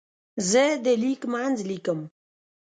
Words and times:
زه 0.49 0.63
د 0.83 0.87
لیک 1.01 1.21
منځ 1.33 1.57
لیکم. 1.69 1.99